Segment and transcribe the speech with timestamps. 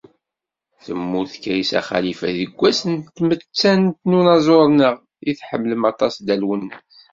[0.83, 4.95] Temmut Kaysa Xalifi deg wass n tmettant n unaẓur-nneɣ
[5.29, 6.91] i tḥemmel aṭas Dda Lwennas.